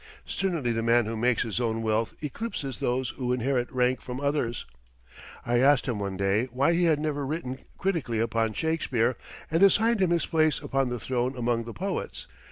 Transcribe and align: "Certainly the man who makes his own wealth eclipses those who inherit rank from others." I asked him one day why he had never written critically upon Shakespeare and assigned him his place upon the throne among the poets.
"Certainly 0.25 0.71
the 0.71 0.81
man 0.81 1.05
who 1.05 1.15
makes 1.15 1.43
his 1.43 1.59
own 1.59 1.83
wealth 1.83 2.15
eclipses 2.23 2.79
those 2.79 3.09
who 3.17 3.31
inherit 3.33 3.71
rank 3.71 4.01
from 4.01 4.19
others." 4.19 4.65
I 5.45 5.59
asked 5.59 5.85
him 5.87 5.99
one 5.99 6.17
day 6.17 6.45
why 6.45 6.73
he 6.73 6.85
had 6.85 6.97
never 6.99 7.23
written 7.23 7.59
critically 7.77 8.17
upon 8.19 8.53
Shakespeare 8.53 9.15
and 9.51 9.61
assigned 9.61 10.01
him 10.01 10.09
his 10.09 10.25
place 10.25 10.59
upon 10.59 10.89
the 10.89 10.99
throne 10.99 11.37
among 11.37 11.65
the 11.65 11.73
poets. 11.73 12.25